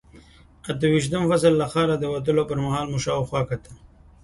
[0.69, 3.75] اته ویشتم فصل، له ښاره د وتلو پر مهال مو شاوخوا کتل.